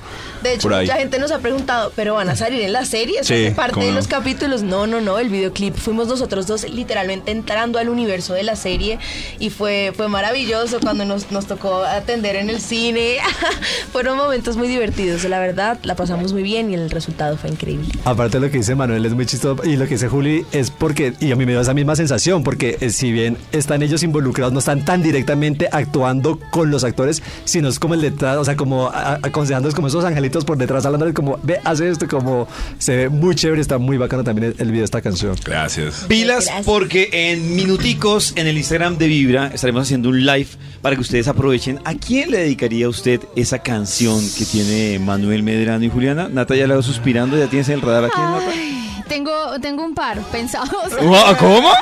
De 0.44 0.53
hecho, 0.53 0.70
mucha 0.70 0.96
gente 0.98 1.20
nos 1.20 1.32
ha 1.32 1.39
preguntado, 1.39 1.91
¿pero 1.96 2.15
van 2.15 2.29
a 2.29 2.36
salir 2.36 2.62
en 2.62 2.74
la 2.74 2.86
serie? 2.86 3.20
¿Eso 3.22 3.34
Sí, 3.34 3.51
parte 3.56 3.79
de 3.79 3.88
no. 3.89 3.96
los 3.96 4.08
capítulos? 4.08 4.63
No, 4.63 4.88
no, 4.88 5.01
no. 5.01 5.20
El 5.20 5.29
videoclip 5.29 5.75
fuimos 5.75 6.08
nosotros 6.08 6.48
dos 6.48 6.70
literalmente 6.70 7.32
entrando 7.32 7.79
al 7.79 7.89
universo 7.89 8.34
de 8.34 8.44
la 8.44 8.56
serie 8.56 9.00
y 9.39 9.50
fue, 9.50 9.94
fue 9.96 10.08
maravilloso 10.08 10.79
cuando 10.79 11.06
nos, 11.06 11.32
nos 11.32 11.46
tocó 11.48 11.84
atender 11.84 12.36
en 12.36 12.50
el 12.50 12.62
cine. 12.62 13.17
Fueron 13.91 14.17
momentos 14.17 14.58
muy 14.58 14.67
divertidos, 14.67 15.24
la 15.25 15.39
verdad. 15.39 15.79
La 15.84 15.96
pasamos 15.96 16.34
muy 16.34 16.44
bien 16.44 16.70
y 16.72 16.75
el 16.75 16.89
resultado 16.89 17.38
fue 17.38 17.50
increíble. 17.50 17.88
Aparte 18.06 18.39
de 18.39 18.46
lo 18.46 18.51
que 18.51 18.58
dice 18.60 18.75
Manuel 18.75 19.06
es 19.06 19.13
muy 19.13 19.25
chistoso 19.25 19.63
y 19.63 19.75
lo 19.77 19.86
que 19.86 19.96
dice 19.96 20.08
Juli 20.10 20.46
es 20.51 20.72
porque, 20.72 21.13
y 21.20 21.32
a 21.32 21.36
mí 21.36 21.46
me 21.46 21.53
da 21.53 21.62
esa 21.62 21.74
misma 21.74 21.96
sensación, 21.96 22.44
porque 22.44 22.77
eh, 22.82 22.89
si 22.89 23.12
bien 23.12 23.38
están 23.51 23.82
ellos 23.84 24.03
involucrados, 24.03 24.53
no 24.53 24.60
están 24.60 24.86
tan 24.86 25.01
directamente 25.01 25.70
actuando 25.72 26.39
con 26.51 26.72
los 26.72 26.84
actores, 26.84 27.22
sino 27.46 27.67
es 27.70 27.79
como 27.79 27.94
el 27.94 28.01
detrás, 28.01 28.38
o 28.38 28.46
sea, 28.46 28.56
como 28.56 28.88
aconsejándoles 28.94 29.75
como 29.75 29.88
esos 29.88 30.06
por 30.30 30.58
detrás, 30.58 30.86
hablándoles 30.86 31.14
como, 31.16 31.40
ve, 31.44 31.60
hace 31.64 31.90
esto, 31.90 32.08
como 32.08 32.48
se 32.78 32.96
ve 32.96 33.10
muy 33.10 33.36
chévere, 33.36 33.62
está 33.62 33.78
muy 33.78 33.98
bacano 33.98 34.24
también 34.24 34.54
el, 34.58 34.68
video 34.68 34.82
de 34.82 34.86
esta 34.86 35.02
canción. 35.02 35.36
Gracias. 35.44 36.06
Pilas 36.08 36.46
Gracias. 36.46 36.66
porque 36.66 37.10
en 37.12 37.56
minuticos 37.56 38.34
en 38.36 38.48
el 38.48 38.58
Instagram 38.58 38.98
de 38.98 39.08
Vibra 39.08 39.48
estaremos 39.54 39.84
haciendo 39.84 40.10
un 40.10 40.26
live 40.26 40.50
para 40.82 40.96
que 40.96 41.02
ustedes 41.02 41.28
aprovechen. 41.28 41.80
¿A 41.86 41.96
quién 41.96 42.32
le 42.32 42.40
dedicaría 42.40 42.88
usted 42.90 43.22
esa 43.36 43.60
canción 43.60 44.20
que 44.38 44.46
tiene 44.46 45.00
Manuel 45.00 45.44
Medrano 45.44 45.84
y 45.84 45.90
Juliana? 45.90 46.28
Nata 46.30 46.56
ya 46.56 46.68
la 46.68 46.76
va 46.76 46.82
suspirando, 46.82 47.38
ya 47.38 47.48
tienes 47.48 47.70
el 47.70 47.82
radar 47.82 48.06
aquí. 48.06 48.20
Nata? 48.20 48.52
Ay, 48.52 49.04
tengo, 49.08 49.60
tengo 49.62 49.84
un 49.84 49.96
par 49.96 50.20
pensados. 50.32 50.70
¿Cómo? 51.40 51.70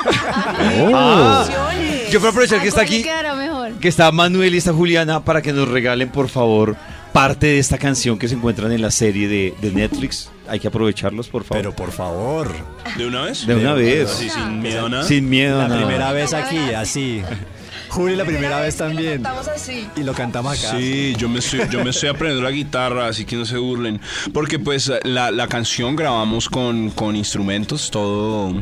Ah, 0.98 1.44
yo 1.48 2.12
Yo 2.12 2.20
quiero 2.20 2.28
aprovechar 2.28 2.60
que 2.62 2.68
está 2.68 2.80
¿Cómo 2.82 2.90
le 2.90 2.96
aquí, 2.96 3.04
quedará 3.04 3.34
mejor? 3.34 3.72
que 3.72 3.88
está 3.88 4.10
Manuel 4.12 4.54
y 4.54 4.58
está 4.58 4.72
Juliana, 4.72 5.20
para 5.24 5.42
que 5.42 5.52
nos 5.52 5.68
regalen, 5.68 6.08
por 6.08 6.28
favor, 6.28 6.76
parte 7.16 7.46
de 7.46 7.58
esta 7.58 7.78
canción 7.78 8.18
que 8.18 8.28
se 8.28 8.34
encuentran 8.34 8.70
en 8.72 8.82
la 8.82 8.90
serie 8.90 9.26
de, 9.26 9.54
de 9.62 9.72
Netflix. 9.72 10.30
Hay 10.46 10.60
que 10.60 10.68
aprovecharlos, 10.68 11.28
por 11.28 11.44
favor. 11.44 11.62
Pero 11.62 11.74
por 11.74 11.90
favor. 11.90 12.54
¿De 12.98 13.06
una 13.06 13.22
vez? 13.22 13.46
de 13.46 13.54
una 13.54 13.72
vez. 13.72 14.10
Así, 14.10 14.28
sin 14.28 14.60
miedo 14.60 14.84
a 14.84 14.88
nada. 14.90 15.02
Sin 15.04 15.30
miedo. 15.30 15.58
a 15.58 15.62
La 15.62 15.68
nada. 15.68 15.86
primera 15.86 16.12
vez 16.12 16.34
aquí, 16.34 16.58
así. 16.74 17.22
Juli, 17.88 18.16
la 18.16 18.26
primera 18.26 18.60
vez 18.60 18.76
también. 18.76 19.16
Estamos 19.16 19.48
así. 19.48 19.88
Y 19.96 20.02
lo 20.02 20.12
cantamos 20.12 20.58
acá. 20.58 20.76
Sí, 20.76 21.14
yo 21.16 21.30
me, 21.30 21.38
estoy, 21.38 21.62
yo 21.70 21.82
me 21.82 21.88
estoy 21.88 22.10
aprendiendo 22.10 22.42
la 22.44 22.54
guitarra, 22.54 23.06
así 23.06 23.24
que 23.24 23.36
no 23.36 23.46
se 23.46 23.56
burlen. 23.56 23.98
Porque 24.34 24.58
pues 24.58 24.92
la, 25.04 25.30
la 25.30 25.48
canción 25.48 25.96
grabamos 25.96 26.50
con, 26.50 26.90
con 26.90 27.16
instrumentos, 27.16 27.90
todo... 27.90 28.52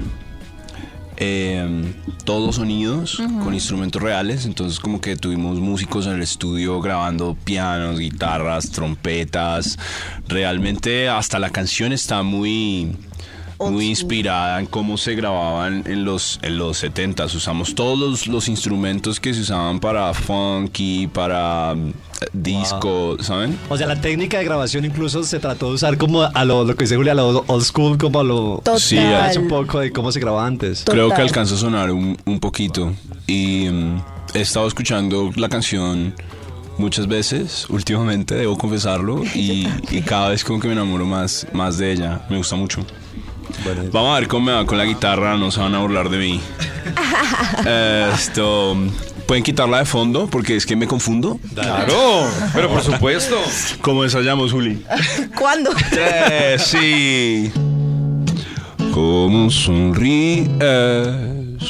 eh, 1.17 1.95
todos 2.25 2.57
sonidos 2.57 3.23
con 3.43 3.55
instrumentos 3.55 4.03
reales, 4.03 4.47
entonces 4.47 4.81
como 4.81 5.01
que 5.01 5.17
tuvimos 5.17 5.61
músicos 5.61 6.07
en 6.07 6.15
el 6.15 6.23
estudio 6.23 6.81
grabando 6.81 7.37
pianos, 7.45 7.99
guitarras, 7.99 8.71
trompetas. 8.71 9.79
Realmente 10.29 11.09
hasta 11.09 11.39
la 11.39 11.51
canción 11.51 11.93
está 11.93 12.23
muy 12.23 12.97
muy 13.59 13.87
inspirada 13.87 14.61
en 14.61 14.67
cómo 14.67 14.97
se 14.97 15.15
grababan 15.15 15.85
en 15.87 16.05
los 16.05 16.39
en 16.43 16.59
los 16.59 16.79
70 16.79 17.25
usamos 17.27 17.75
todos 17.75 17.99
los, 17.99 18.27
los 18.27 18.49
instrumentos 18.49 19.21
que 19.21 19.33
se 19.35 19.41
usaban 19.41 19.81
para 19.81 20.13
funky 20.15 21.07
para 21.07 21.73
eh, 21.75 22.27
disco 22.33 23.17
saben 23.21 23.59
O 23.69 23.77
sea, 23.77 23.87
la 23.87 24.01
técnica 24.01 24.39
de 24.39 24.45
grabación 24.45 24.85
incluso 24.85 25.23
se 25.25 25.39
trató 25.39 25.69
de 25.69 25.75
usar 25.75 25.97
como 25.99 26.23
a 26.23 26.45
lo, 26.45 26.65
lo 26.65 26.77
que 26.77 26.85
dice 26.85 26.97
Juli, 26.97 27.11
a 27.11 27.15
lo 27.15 27.45
old 27.47 27.65
school, 27.65 27.99
como 27.99 28.21
a 28.21 28.25
lo... 28.25 28.57
Total. 28.65 28.81
Sí, 28.81 28.99
Es 28.99 29.37
un 29.37 29.49
poco 29.49 29.81
de 29.81 29.91
cómo 29.93 30.11
se 30.13 30.21
grababa 30.21 30.47
antes. 30.47 30.85
creo 30.85 31.07
que 31.07 31.11
Total. 31.11 31.27
alcanza 31.27 31.55
a 31.55 31.59
sonar 31.59 31.91
un, 31.91 32.17
un 32.25 32.41
poquito 32.41 32.93
y 33.27 33.69
mm, 33.71 34.03
he 34.35 34.41
estado 34.41 34.67
escuchando 34.67 35.31
la 35.37 35.49
canción 35.49 36.15
muchas 36.79 37.07
veces 37.07 37.67
últimamente 37.71 38.35
debo 38.35 38.59
confesarlo 38.59 39.23
y, 39.35 39.69
y 39.91 40.03
cada 40.03 40.31
vez 40.31 40.43
como 40.43 40.59
que 40.59 40.67
me 40.67 40.73
enamoro 40.75 41.07
más 41.07 41.47
más 41.53 41.79
de 41.79 41.93
ella 41.93 42.27
me 42.29 42.37
gusta 42.37 42.57
mucho 42.57 42.85
Vamos 43.93 44.17
a 44.17 44.21
ver 44.21 44.29
cómo 44.29 44.47
me 44.47 44.53
va 44.53 44.67
con 44.67 44.79
la 44.79 44.85
guitarra, 44.85 45.37
no 45.37 45.51
se 45.51 45.61
van 45.61 45.75
a 45.75 45.79
burlar 45.79 46.09
de 46.09 46.19
mí. 46.19 46.41
Esto. 48.15 48.77
¿Pueden 49.27 49.43
quitarla 49.43 49.79
de 49.79 49.85
fondo? 49.87 50.27
Porque 50.27 50.55
es 50.57 50.67
que 50.67 50.77
me 50.77 50.87
confundo. 50.87 51.39
Claro, 51.55 52.27
pero 52.53 52.69
por 52.69 52.83
supuesto. 52.83 53.37
¿Cómo 53.81 54.05
ensayamos, 54.05 54.53
Juli? 54.53 54.85
¿Cuándo? 55.39 55.71
Tres, 55.91 56.63
sí. 56.63 57.51
¿Cómo 58.93 59.51
sonríes 59.51 60.49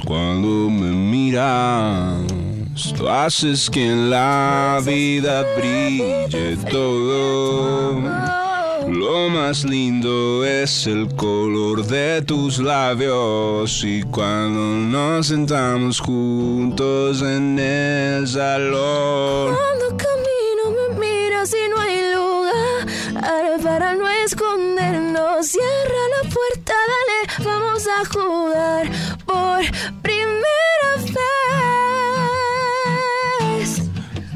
cuando 0.04 0.68
me 0.68 0.90
miras? 0.90 2.18
Tú 2.96 3.08
haces 3.08 3.70
que 3.70 3.86
en 3.86 4.10
la 4.10 4.80
vida 4.84 5.44
brille 5.56 6.56
todo. 6.70 8.23
Lo 9.24 9.30
más 9.30 9.64
lindo 9.64 10.44
es 10.44 10.86
el 10.86 11.08
color 11.16 11.86
de 11.86 12.20
tus 12.20 12.58
labios 12.58 13.82
y 13.82 14.02
cuando 14.02 14.60
nos 14.60 15.28
sentamos 15.28 15.98
juntos 15.98 17.22
en 17.22 17.58
el 17.58 18.28
salón. 18.28 19.56
Cuando 19.56 19.96
camino 19.96 20.72
me 20.76 21.06
miras 21.06 21.54
y 21.54 21.70
no 21.70 21.80
hay 21.80 22.12
lugar 22.12 23.62
para 23.62 23.94
no 23.94 24.06
escondernos. 24.26 25.46
Cierra 25.46 26.02
la 26.16 26.28
puerta, 26.28 26.74
dale, 26.92 27.48
vamos 27.48 27.86
a 27.88 28.04
jugar 28.04 28.90
por 29.24 29.62
primera 30.02 30.90
vez. 33.58 33.88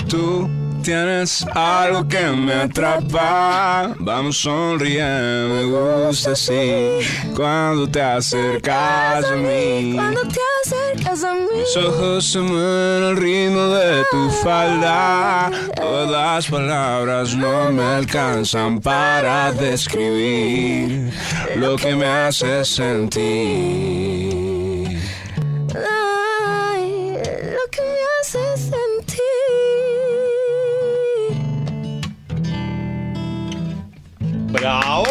Tú 0.09 0.49
tienes 0.89 1.45
algo 1.55 2.09
que 2.09 2.31
me 2.31 2.55
atrapa. 2.55 3.95
Vamos 3.99 4.39
sonriendo, 4.39 5.55
me 5.55 5.65
gusta 5.65 6.31
así. 6.31 7.01
Cuando 7.37 7.87
te 7.87 8.01
acercas 8.01 9.23
a 9.27 9.37
mí. 9.37 9.93
Cuando 9.95 10.23
te 10.23 10.41
acercas 10.65 11.25
a 11.25 11.35
mí. 11.35 11.41
Mis 11.59 11.77
ojos 11.77 12.33
se 12.33 12.39
mueven 12.39 13.03
al 13.03 13.17
ritmo 13.19 13.67
de 13.69 14.03
tu 14.11 14.31
falda. 14.43 15.51
Todas 15.77 16.11
las 16.11 16.47
palabras 16.47 17.37
no 17.37 17.71
me 17.71 17.83
alcanzan 17.83 18.81
para 18.81 19.53
describir 19.53 21.13
lo 21.57 21.77
que 21.77 21.95
me 21.95 22.07
hace 22.07 22.65
sentir. 22.65 24.28
¡Bravo! 34.51 35.05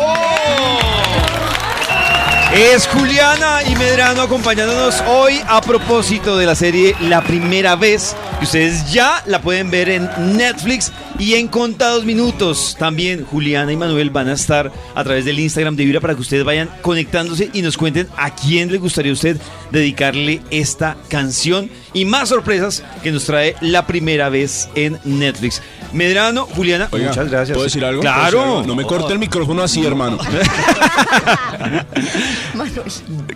Es 2.54 2.88
Juliana 2.88 3.60
y 3.70 3.76
Medrano 3.76 4.24
acompañándonos 4.24 5.02
hoy 5.02 5.40
a 5.48 5.62
propósito 5.62 6.38
de 6.38 6.46
la 6.48 6.56
serie 6.56 6.96
La 7.02 7.22
Primera 7.22 7.76
Vez, 7.76 8.16
que 8.40 8.46
ustedes 8.46 8.92
ya 8.92 9.22
la 9.28 9.42
pueden 9.42 9.70
ver 9.70 9.90
en 9.90 10.10
Netflix 10.36 10.92
y 11.20 11.36
en 11.36 11.50
contados 11.50 12.04
minutos. 12.04 12.76
También 12.80 13.26
Juliana 13.26 13.72
y 13.72 13.78
Manuel 13.78 14.10
van 14.10 14.30
a 14.30 14.34
estar 14.34 14.72
a 14.96 15.04
través 15.04 15.26
del 15.26 15.40
Instagram 15.40 15.76
de 15.76 15.86
Vibra 15.86 16.00
para 16.00 16.16
que 16.16 16.22
ustedes 16.22 16.46
vayan 16.46 16.70
conectándose 16.82 17.52
y 17.54 17.62
nos 17.62 17.78
cuenten 17.78 18.08
a 18.18 18.34
quién 18.34 18.72
le 18.72 18.80
gustaría 18.80 19.12
a 19.12 19.14
usted 19.14 19.38
dedicarle 19.72 20.42
esta 20.50 20.98
canción 21.10 21.70
y 21.94 22.06
más 22.06 22.30
sorpresas 22.30 22.84
que 23.04 23.12
nos 23.12 23.26
trae 23.26 23.56
La 23.62 23.86
Primera 23.86 24.30
Vez 24.30 24.70
en 24.74 25.00
Netflix. 25.04 25.62
Medrano, 25.94 26.46
Juliana, 26.46 26.88
Oiga, 26.92 27.10
muchas 27.10 27.30
gracias. 27.30 27.56
¿Puedo 27.56 27.64
decir 27.66 27.86
algo? 27.86 28.02
¿Puedo 28.02 28.14
decir 28.14 28.30
Claro. 28.32 28.44
algo? 28.56 28.68
No 28.68 28.76
me 28.76 28.84
corte 28.84 29.14
el 29.14 29.20
micrófono 29.20 29.64
así, 29.64 29.86
hermano. 29.86 30.18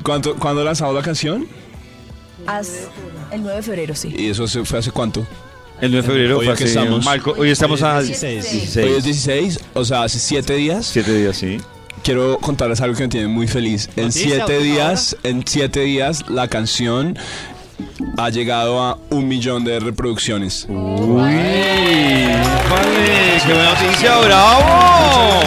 ¿Cuánto, 0.03 0.36
¿Cuándo 0.36 0.63
lanzado 0.63 0.93
la 0.93 1.01
canción? 1.01 1.48
El 3.31 3.41
9 3.43 3.55
de 3.58 3.63
febrero, 3.63 3.96
sí. 3.96 4.13
¿Y 4.17 4.29
eso 4.29 4.48
fue 4.65 4.79
hace 4.79 4.91
cuánto? 4.91 5.25
El 5.79 5.91
9 5.91 6.08
de 6.08 6.13
febrero 6.13 6.38
Hoy 6.39 6.46
fue 6.48 6.55
que 6.55 6.63
hace- 6.65 6.74
estamos- 6.79 7.05
Marco, 7.05 7.34
hoy 7.38 7.50
estamos 7.50 7.81
a 7.81 8.01
16. 8.01 8.51
16. 8.51 8.88
Hoy 8.88 8.93
es 8.98 9.03
16, 9.03 9.60
o 9.74 9.86
sea, 9.86 10.03
hace 10.03 10.20
7 10.20 10.55
días. 10.55 10.86
Siete 10.86 11.13
días, 11.13 11.38
sí. 11.38 11.60
Quiero 12.03 12.38
contarles 12.39 12.81
algo 12.81 12.96
que 12.96 13.03
me 13.03 13.10
tiene 13.10 13.27
muy 13.27 13.48
feliz. 13.48 13.89
En 13.96 14.12
7 14.12 14.41
última 14.41 14.58
días, 14.60 15.15
en 15.24 15.43
7 15.46 15.79
días, 15.81 16.25
la 16.29 16.48
canción 16.48 17.17
ha 18.18 18.30
llegado 18.30 18.82
a 18.82 18.98
un 19.10 19.27
millón 19.27 19.63
de 19.63 19.80
reproducciones. 19.80 20.68
Vale, 22.70 23.41
qué 23.46 23.53
buena 23.53 23.74
noticia, 23.74 24.18
bravo. 24.20 24.62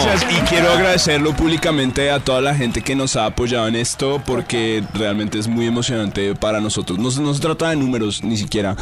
Gracias, 0.03 0.25
y 0.31 0.35
quiero 0.49 0.71
agradecerlo 0.71 1.35
públicamente 1.35 2.11
a 2.11 2.19
toda 2.19 2.41
la 2.41 2.55
gente 2.55 2.81
que 2.81 2.95
nos 2.95 3.15
ha 3.15 3.25
apoyado 3.27 3.67
en 3.67 3.75
esto 3.75 4.21
porque 4.25 4.83
realmente 4.93 5.39
es 5.39 5.47
muy 5.47 5.65
emocionante 5.67 6.35
para 6.35 6.59
nosotros. 6.59 6.99
No, 6.99 7.11
se- 7.11 7.21
no 7.21 7.33
se 7.33 7.39
trata 7.41 7.69
de 7.69 7.75
números 7.77 8.23
ni 8.23 8.37
siquiera, 8.37 8.75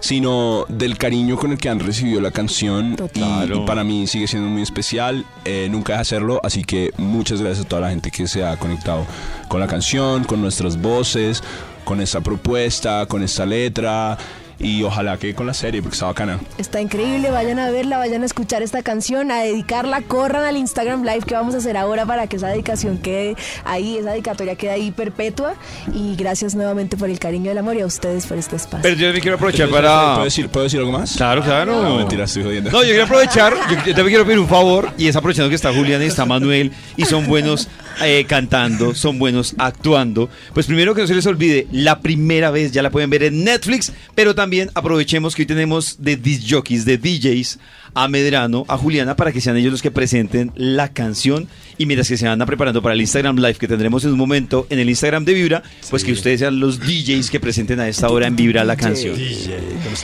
sino 0.00 0.64
del 0.68 0.96
cariño 0.98 1.36
con 1.36 1.52
el 1.52 1.58
que 1.58 1.68
han 1.68 1.80
recibido 1.80 2.20
la 2.20 2.30
canción 2.30 2.96
y, 3.14 3.18
Claro. 3.20 3.62
y 3.62 3.66
para 3.66 3.84
mí 3.84 4.06
sigue 4.06 4.26
siendo 4.26 4.48
muy 4.48 4.62
especial. 4.62 5.24
Eh, 5.44 5.68
nunca 5.70 5.94
de 5.94 5.98
hacerlo, 6.00 6.40
así 6.44 6.64
que 6.64 6.90
muchas 6.96 7.40
gracias 7.40 7.66
a 7.66 7.68
toda 7.68 7.82
la 7.82 7.90
gente 7.90 8.10
que 8.10 8.26
se 8.26 8.44
ha 8.44 8.56
conectado 8.56 9.06
con 9.48 9.60
la 9.60 9.66
canción, 9.66 10.24
con 10.24 10.40
nuestras 10.40 10.80
voces, 10.80 11.42
con 11.84 12.00
esta 12.00 12.20
propuesta, 12.20 13.06
con 13.06 13.22
esta 13.22 13.46
letra. 13.46 14.18
Y 14.58 14.84
ojalá 14.84 15.18
que 15.18 15.34
con 15.34 15.44
la 15.44 15.54
serie, 15.54 15.82
porque 15.82 15.94
está 15.94 16.06
bacana. 16.06 16.38
Está 16.56 16.80
increíble, 16.80 17.32
vayan 17.32 17.58
a 17.58 17.70
verla, 17.72 17.98
vayan 17.98 18.22
a 18.22 18.26
escuchar 18.26 18.62
esta 18.62 18.80
canción, 18.82 19.32
a 19.32 19.40
dedicarla, 19.40 20.02
corran 20.02 20.44
al 20.44 20.56
Instagram 20.56 21.02
Live 21.02 21.22
que 21.26 21.34
vamos 21.34 21.56
a 21.56 21.58
hacer 21.58 21.76
ahora 21.76 22.06
para 22.06 22.28
que 22.28 22.36
esa 22.36 22.46
dedicación 22.46 22.98
quede 22.98 23.34
ahí, 23.64 23.96
esa 23.96 24.12
dedicatoria 24.12 24.54
quede 24.54 24.70
ahí 24.70 24.92
perpetua. 24.92 25.54
Y 25.92 26.14
gracias 26.14 26.54
nuevamente 26.54 26.96
por 26.96 27.10
el 27.10 27.18
cariño 27.18 27.46
y 27.46 27.48
el 27.48 27.58
amor 27.58 27.74
y 27.76 27.80
a 27.80 27.86
ustedes 27.86 28.26
por 28.26 28.38
este 28.38 28.54
espacio. 28.54 28.82
Pero 28.82 28.94
yo 28.94 29.12
me 29.12 29.20
quiero 29.20 29.34
aprovechar 29.34 29.68
¿Puedo 29.68 29.82
para... 29.82 30.22
decir, 30.22 30.48
¿Puedo 30.48 30.62
decir 30.64 30.78
algo 30.78 30.92
más? 30.92 31.16
Claro, 31.16 31.42
claro. 31.42 31.82
No, 31.82 31.96
mentira, 31.96 32.24
estoy 32.24 32.44
jodiendo. 32.44 32.70
No, 32.70 32.82
yo 32.82 32.90
quiero 32.90 33.04
aprovechar, 33.04 33.54
yo, 33.68 33.74
yo 33.74 33.94
también 33.94 34.08
quiero 34.08 34.24
pedir 34.24 34.38
un 34.38 34.48
favor, 34.48 34.92
y 34.96 35.08
es 35.08 35.16
aprovechando 35.16 35.48
que 35.48 35.56
está 35.56 35.74
Julián 35.74 36.00
y 36.02 36.06
está 36.06 36.24
Manuel, 36.24 36.70
y 36.96 37.04
son 37.04 37.26
buenos 37.26 37.68
eh, 38.02 38.24
cantando, 38.28 38.94
son 38.94 39.18
buenos 39.18 39.54
actuando. 39.58 40.28
Pues 40.54 40.66
primero 40.66 40.94
que 40.94 41.02
no 41.02 41.06
se 41.06 41.14
les 41.14 41.26
olvide, 41.26 41.66
la 41.72 42.00
primera 42.00 42.50
vez 42.50 42.72
ya 42.72 42.82
la 42.82 42.90
pueden 42.90 43.10
ver 43.10 43.24
en 43.24 43.44
Netflix, 43.44 43.92
pero 44.14 44.34
también 44.34 44.70
aprovechemos 44.74 45.34
que 45.34 45.42
hoy 45.42 45.46
tenemos 45.46 46.02
de 46.02 46.16
disc 46.16 46.44
jockeys, 46.48 46.84
de 46.84 46.98
DJs, 46.98 47.58
a 47.94 48.08
Medrano, 48.08 48.64
a 48.68 48.76
Juliana, 48.78 49.16
para 49.16 49.32
que 49.32 49.40
sean 49.40 49.56
ellos 49.56 49.72
los 49.72 49.82
que 49.82 49.90
presenten 49.90 50.52
la 50.56 50.92
canción. 50.92 51.48
Y 51.78 51.86
mientras 51.86 52.08
que 52.08 52.16
se 52.16 52.26
anda 52.26 52.46
preparando 52.46 52.82
para 52.82 52.94
el 52.94 53.00
Instagram 53.00 53.36
Live 53.36 53.54
que 53.54 53.68
tendremos 53.68 54.04
en 54.04 54.12
un 54.12 54.18
momento 54.18 54.66
en 54.70 54.78
el 54.78 54.88
Instagram 54.88 55.24
de 55.24 55.34
Vibra, 55.34 55.62
pues 55.90 56.04
que 56.04 56.12
ustedes 56.12 56.40
sean 56.40 56.60
los 56.60 56.80
DJs 56.80 57.30
que 57.30 57.40
presenten 57.40 57.80
a 57.80 57.88
esta 57.88 58.08
hora 58.08 58.26
en 58.26 58.36
Vibra 58.36 58.64
la 58.64 58.76
canción. 58.76 59.16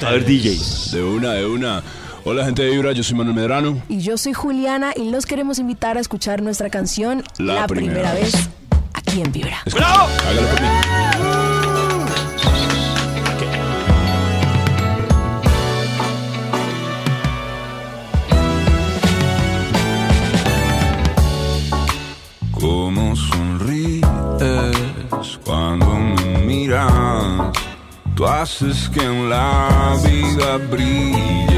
A 0.02 0.10
ver, 0.10 0.24
DJs. 0.24 0.92
De 0.92 1.02
una, 1.02 1.32
de 1.34 1.46
una. 1.46 1.82
Hola 2.24 2.44
gente 2.44 2.62
de 2.62 2.70
Vibra, 2.70 2.92
yo 2.92 3.02
soy 3.02 3.16
Manuel 3.16 3.36
Medrano. 3.36 3.82
Y 3.88 4.00
yo 4.00 4.18
soy 4.18 4.32
Juliana 4.34 4.92
y 4.94 5.10
los 5.10 5.24
queremos 5.26 5.58
invitar 5.58 5.96
a 5.96 6.00
escuchar 6.00 6.42
nuestra 6.42 6.68
canción 6.70 7.22
La, 7.38 7.54
La 7.54 7.66
primera, 7.66 8.12
vez. 8.12 8.34
aquí 8.92 9.22
en 9.22 9.32
Vibra. 9.32 9.58
Escucha, 9.64 9.86
¡Bravo! 9.86 10.08
Cómo 22.52 23.14
sonríes 23.14 24.04
cuando 25.44 25.86
me 25.96 26.38
miras, 26.46 27.52
tú 28.14 28.26
haces 28.26 28.88
que 28.88 29.02
en 29.04 29.30
la 29.30 29.96
vida 30.04 30.56
brille 30.70 31.57